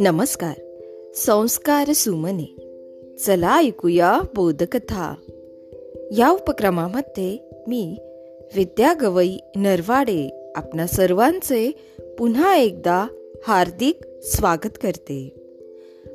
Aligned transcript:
नमस्कार. 0.00 0.54
संस्कार 1.14 1.92
सुमने. 1.92 2.56
चला 3.16 3.58
ऐकूया 3.58 4.20
बोधकथा. 4.34 5.14
या 6.16 6.30
उपक्रमामध्ये 6.30 7.38
मी 7.68 7.96
विद्या 8.54 8.94
गवई 9.00 9.36
नरवाडे 9.56 10.52
आपणा 10.56 10.86
सर्वांचे 10.86 11.72
पुन्हा 12.18 12.56
एकदा 12.56 13.06
हार्दिक 13.46 14.00
स्वागत 14.22 14.78
करते. 14.82 15.34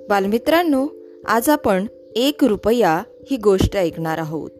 बालमित्रांनो 0.10 0.88
आज 1.26 1.50
आपण 1.50 1.86
एक 2.16 2.44
रुपया 2.44 3.04
ही 3.32 3.38
गोष्ट 3.38 3.78
ऐकणार 3.78 4.18
आहोत. 4.18 4.52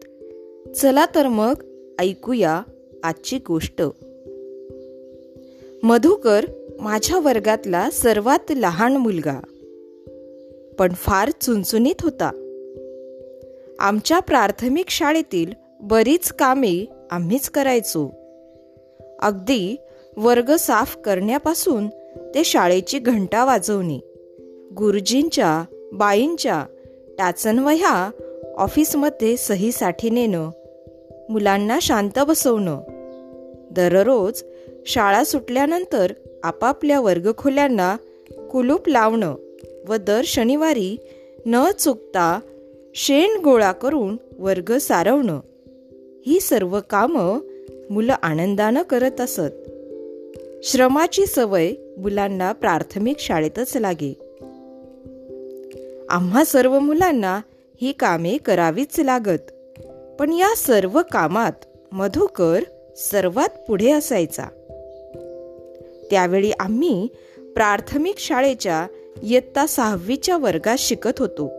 चला 0.76 1.06
तर 1.14 1.28
मग 1.28 1.54
ऐकूया 1.98 2.62
आजची 3.02 3.38
गोष्ट. 3.38 3.82
मधुकर 5.82 6.44
माझ्या 6.80 7.18
वर्गातला 7.18 7.90
सर्वात 7.90 8.38
लहान 8.50 8.96
मुलगा. 8.96 9.40
पण 10.78 10.92
फार 10.92 11.30
चुनचुनीत 11.40 11.94
होता. 12.00 12.30
आमच्या 13.78 14.20
प्राथमिक 14.20 14.88
शाळेतील 14.88 15.52
बरीच 15.80 16.32
कामे 16.32 16.84
आम्हीच 17.10 17.50
करायचो. 17.50 18.12
अगदी 19.22 19.76
वर्ग 20.16 20.56
साफ 20.56 20.96
करण्यापासून 20.96 21.88
ते 22.34 22.44
शाळेची 22.44 22.98
घंटा 22.98 23.44
वाजवणे 23.44 23.98
गुरुजींच्या 24.76 25.64
बाईंच्या 25.92 26.64
टाचनवह्या 27.18 28.10
ऑफिसमध्ये 28.58 29.36
सहीसाठी 29.36 30.10
नेणं 30.10 30.50
मुलांना 31.28 31.78
शांत 31.82 32.18
बसवणं 32.18 32.80
दररोज 33.70 34.42
शाळा 34.86 35.24
सुटल्यानंतर 35.24 36.12
आपापल्या 36.42 37.00
वर्गखोल्यांना 37.00 37.96
कुलूप 38.50 38.88
लावणं 38.88 39.34
व 39.88 39.96
दर 39.96 40.22
शनिवारी 40.24 40.96
न 41.46 41.70
चुकता 41.78 42.40
शेण 42.94 43.40
गोळा 43.44 43.72
करून 43.72 44.16
वर्ग 44.38 44.78
सारवणं 44.78 45.40
ही 46.26 46.40
सर्व 46.40 46.80
कामं 46.90 47.38
मुलं 47.90 48.14
आनंदानं 48.22 48.82
करत 48.82 49.20
असत. 49.20 49.70
श्रमाची 50.62 51.26
सवय 51.26 51.72
मुलांना 51.98 52.52
प्राथमिक 52.52 53.16
शाळेतच 53.18 53.76
लागे. 53.76 54.16
आम्हा 56.08 56.44
सर्व 56.44 56.78
मुलांना 56.78 57.40
ही 57.82 57.92
कामे 57.92 58.36
करावीच 58.36 59.00
लागत 59.00 59.50
पण 60.20 60.32
या 60.32 60.56
सर्व 60.56 61.00
कामात 61.12 61.64
मधुकर 61.92 62.62
सर्वात 62.96 63.48
पुढे 63.68 63.90
असायचा. 63.90 64.44
त्यावेळी 66.10 66.50
आम्ही 66.50 67.08
प्राथमिक 67.54 68.18
शाळेच्या 68.18 68.86
इयत्ता 69.22 69.66
सहावीच्या 69.66 70.36
वर्गात 70.36 70.76
शिकत 70.78 71.18
होतो. 71.18 71.50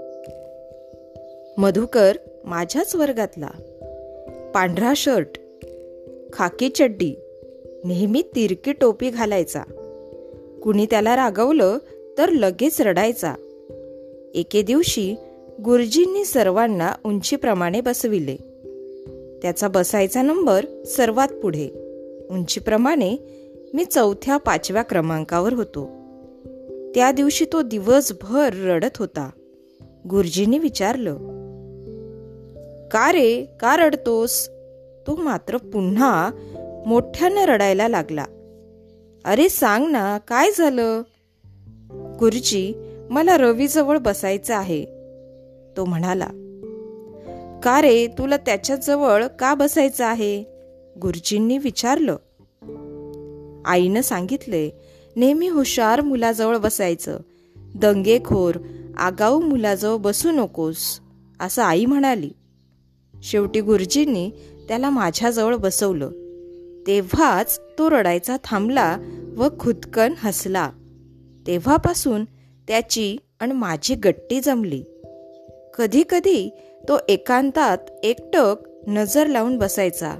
मधुकर 1.57 2.17
माझ्याच 2.43 2.95
वर्गातला. 2.95 3.49
पांढरा 4.53 4.93
शर्ट 4.95 5.39
खाकी 6.33 6.69
चड्डी 6.69 7.15
नेहमी 7.83 8.21
तिरकी 8.21 8.73
टोपी 8.73 9.09
घालायचा. 9.09 9.61
कुणी 10.63 10.85
त्याला 10.85 11.15
रागवलं 11.15 11.77
तर 12.17 12.29
लगेच 12.29 12.81
रडायचा. 12.81 13.33
एके 14.33 14.61
दिवशी 14.61 15.15
गुरुजींनी 15.65 16.25
सर्वांना 16.25 16.93
उंचीप्रमाणे 17.05 17.81
बसविले. 17.81 18.35
त्याचा 19.41 19.67
बसायचा 19.67 20.21
नंबर 20.21 20.65
सर्वात 20.83 21.27
पुढे 21.27 21.69
उंचीप्रमाणे 22.29 23.15
मी 23.73 23.85
चौथ्या 23.85 24.37
पाचव्या 24.37 24.83
क्रमांकावर 24.83 25.53
होतो. 25.53 25.85
त्या 26.95 27.11
दिवशी 27.11 27.45
तो 27.53 27.61
दिवसभर 27.61 28.49
रडत 28.53 28.97
होता. 28.99 29.29
गुरुजींनी 30.09 30.57
विचारलं 30.57 31.15
का 32.91 33.11
रे 33.11 33.45
का 33.59 33.77
रडतोस? 33.77 34.47
तो 35.07 35.15
मात्र 35.15 35.57
पुन्हा 35.57 36.31
मोठ्यानं 36.87 37.41
रडायला 37.41 37.87
लागला. 37.87 38.25
अरे 39.25 39.49
सांग 39.49 39.87
ना 39.87 40.17
काय 40.17 40.51
झालं? 40.57 41.01
गुरुजी 42.19 42.73
मला 43.09 43.37
रवीजवळ 43.37 43.97
बसायचं 43.97 44.55
आहे. 44.55 44.85
तो 45.77 45.85
म्हणाला 45.85 46.27
का 47.63 47.81
रे 47.81 48.07
तुला 48.07 48.37
त्याच्याजवळ 48.37 49.27
का 49.27 49.53
बसायचं 49.53 50.05
आहे? 50.05 50.43
गुरुजींनी 51.01 51.57
विचारलं 51.57 52.15
आईनं 53.65 54.01
सांगितले 54.01 54.71
नेहमी 55.15 55.47
हुशार 55.47 56.01
मुलाजवळ 56.01 56.57
बसायचं. 56.57 57.19
दंगेखोर 57.55 58.55
आगाऊ 58.97 59.41
मुलाजवळ 59.41 59.97
बसू 59.97 60.31
नकोस 60.31 60.99
असं 61.39 61.61
आई 61.61 61.85
म्हणाली. 61.85 62.29
शेवटी 63.23 63.61
गुरुजींनी 63.61 64.31
त्याला 64.67 64.89
माझ्याजवळ 64.89 65.55
बसवलं. 65.55 66.09
तेव्हाच 66.87 67.59
तो 67.79 67.89
रडायचा 67.89 68.37
थांबला 68.43 68.97
व 69.37 69.47
खुदकन 69.59 70.13
हसला. 70.17 70.69
तेव्हापासून 71.47 72.25
त्याची 72.67 73.17
आणि 73.39 73.53
माझी 73.53 73.95
गट्टी 73.95 74.41
जमली. 74.41 74.83
कधी 75.77 76.03
कधी 76.09 76.49
तो 76.89 76.97
एकांतात 77.09 77.77
एकटक 78.03 78.55
नजर 78.87 79.27
लावून 79.27 79.57
बसायचा. 79.57 80.15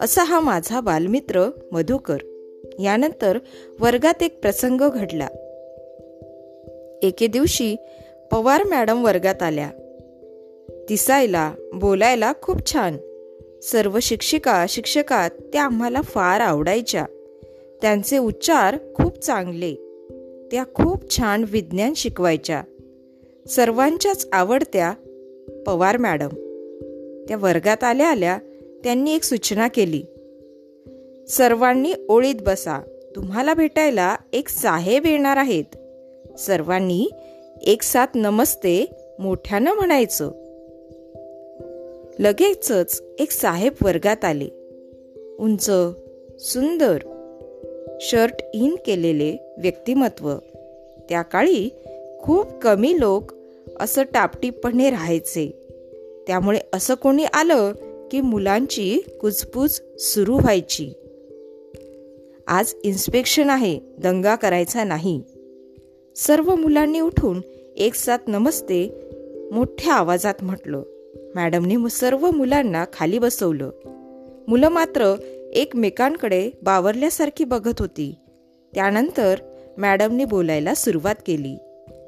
असा 0.00 0.24
हा 0.24 0.40
माझा 0.40 0.80
बालमित्र 0.80 1.50
मधुकर. 1.72 2.16
यानंतर 2.78 3.38
वर्गात 3.80 4.22
एक 4.22 4.40
प्रसंग 4.40 4.80
घडला. 4.80 5.28
एके 7.02 7.26
दिवशी 7.26 7.76
पवार 8.30 8.62
मॅडम 8.62 9.04
वर्गात 9.04 9.42
आल्या. 9.42 9.70
दिसायला 10.68 11.54
बोलायला 11.74 12.32
खूप 12.42 12.72
छान. 12.72 12.96
सर्व 13.62 13.98
शिक्षिका 14.02 14.66
शिक्षका 14.68 15.28
त्या 15.28 15.62
आम्हाला 15.62 16.00
फार 16.00 16.40
आवडायच्या. 16.40 17.04
त्यांचे 17.82 18.18
उच्चार 18.18 18.76
खूप 18.94 19.18
चांगले. 19.18 19.74
त्या 20.50 20.64
खूप 20.74 21.16
छान 21.16 21.44
विज्ञान 21.50 21.92
शिकवायच्या. 21.96 22.62
सर्वांच्याच 23.48 24.28
आवडत्या 24.32 24.92
पवार 25.66 25.96
मॅडम. 25.96 26.28
त्या 27.28 27.36
वर्गात 27.36 27.84
आल्या 27.84 28.08
आल्या 28.08 28.38
त्यांनी 28.84 29.14
एक 29.14 29.22
सूचना 29.22 29.68
केली. 29.68 30.02
सर्वांनी 31.30 31.94
ओळीत 32.08 32.34
बसा. 32.40 32.80
तुम्हाला 33.16 33.54
भेटायला 33.54 34.16
एक 34.32 34.48
साहेब 34.48 35.06
येणार 35.06 35.36
आहेत. 35.36 35.64
सर्वांनी 36.38 37.08
एक 37.62 37.82
साथ 37.82 38.06
नमस्ते 38.14 38.90
मोठ्यानं 39.18 39.72
म्हणायचं. 39.72 40.30
लगेचच 42.18 43.02
एक 43.18 43.30
साहेब 43.30 43.72
वर्गात 43.82 44.24
आले. 44.24 44.48
उंच 45.38 45.70
सुंदर 46.40 46.98
शर्ट 48.00 48.34
इन 48.54 48.76
केलेले 48.86 49.54
व्यक्तिमत्व. 49.58 50.34
त्या 51.08 51.22
काळी 51.22 51.70
खूप 52.22 52.46
कमी 52.62 53.00
लोक 53.00 53.32
असं 53.80 54.02
टापटीपणे 54.02 54.90
राहायचे. 54.90 55.68
त्यामुळे 56.26 56.58
असं 56.72 56.94
कोणी 56.94 57.24
आलं 57.24 57.72
की 58.10 58.20
मुलांची 58.20 59.00
कुजबूज 59.20 59.80
सुरू 59.98 60.36
व्हायची. 60.36 60.92
आज 62.50 62.74
इन्स्पेक्शन 62.84 63.50
आहे 63.50 63.80
दंगा 63.98 64.36
करायचा 64.36 64.84
नाही. 64.84 65.22
सर्व 66.16 66.54
मुलांनी 66.54 67.00
उठून 67.00 67.40
एक 67.76 67.94
साथ 67.94 68.18
नमस्ते 68.26 68.90
मोठ्या 69.52 69.94
आवाजात 69.94 70.34
म्हटलं. 70.42 70.82
मॅडमने 71.34 71.88
सर्व 71.90 72.30
मुलांना 72.30 72.84
खाली 72.92 73.18
बसवलं. 73.18 73.70
मुलं 74.48 74.68
मात्र 74.68 75.14
एकमेकांकडे 75.52 76.50
बावरल्यासारखी 76.62 77.44
बघत 77.44 77.74
होती. 77.78 78.14
त्यानंतर 78.74 79.34
मॅडमने 79.78 80.24
बोलायला 80.24 80.74
सुरुवात 80.74 81.14
केली. 81.26 81.56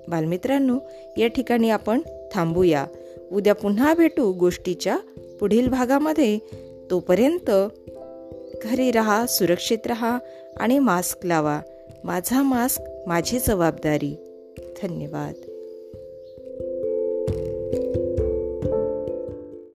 बालमित्रांनो 0.08 0.78
या 1.18 1.26
ठिकाणी 1.26 1.70
आपण 1.70 2.00
थांबूया. 2.32 2.86
उद्या 3.32 3.54
पुन्हा 3.54 3.94
भेटू 3.94 4.32
गोष्टीच्या 4.32 4.96
पुढील 5.40 5.68
भागामध्ये. 5.68 6.38
तोपर्यंत 6.90 7.50
घरी 8.62 8.90
राहा 8.90 9.26
सुरक्षित 9.26 9.86
राहा 9.86 10.18
आणि 10.56 10.78
मास्क 10.78 11.26
लावा. 11.26 11.60
माझा 12.04 12.42
मास्क 12.42 12.82
माझी 13.06 13.38
जबाबदारी. 13.38 14.16
धन्यवाद. 14.82 15.51